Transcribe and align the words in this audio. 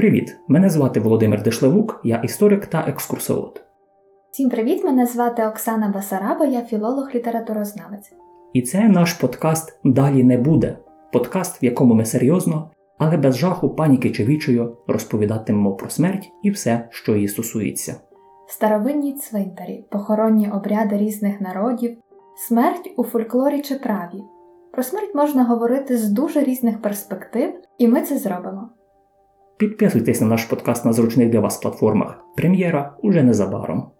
Привіт! 0.00 0.36
Мене 0.48 0.70
звати 0.70 1.00
Володимир 1.00 1.42
Дешлевук, 1.42 2.00
я 2.04 2.16
історик 2.16 2.66
та 2.66 2.84
екскурсовод. 2.88 3.64
Всім 4.30 4.50
привіт! 4.50 4.84
Мене 4.84 5.06
звати 5.06 5.46
Оксана 5.46 5.88
Басараба, 5.88 6.46
я 6.46 6.60
філолог-літературознавець. 6.60 8.12
І 8.52 8.62
це 8.62 8.88
наш 8.88 9.12
подкаст 9.12 9.80
Далі 9.84 10.24
не 10.24 10.38
буде. 10.38 10.78
Подкаст, 11.12 11.62
в 11.62 11.64
якому 11.64 11.94
ми 11.94 12.04
серйозно, 12.04 12.70
але 12.98 13.16
без 13.16 13.36
жаху, 13.36 13.70
паніки 13.70 14.10
чи 14.10 14.24
вічою 14.24 14.76
розповідатимемо 14.86 15.72
про 15.72 15.90
смерть 15.90 16.30
і 16.42 16.50
все, 16.50 16.88
що 16.90 17.14
її 17.14 17.28
стосується. 17.28 17.94
Старовинні 18.48 19.12
цвинтарі, 19.12 19.84
похоронні 19.90 20.50
обряди 20.50 20.96
різних 20.96 21.40
народів, 21.40 21.96
смерть 22.48 22.90
у 22.96 23.04
фольклорі 23.04 23.62
чи 23.62 23.74
праві. 23.74 24.22
Про 24.72 24.82
смерть 24.82 25.14
можна 25.14 25.44
говорити 25.44 25.96
з 25.96 26.10
дуже 26.10 26.44
різних 26.44 26.82
перспектив, 26.82 27.54
і 27.78 27.88
ми 27.88 28.02
це 28.02 28.18
зробимо. 28.18 28.70
Підписуйтесь 29.60 30.20
на 30.20 30.26
наш 30.26 30.44
подкаст 30.44 30.84
на 30.84 30.92
зручних 30.92 31.30
для 31.30 31.40
вас 31.40 31.56
платформах. 31.56 32.24
Прем'єра 32.36 32.96
уже 33.02 33.22
незабаром. 33.22 33.90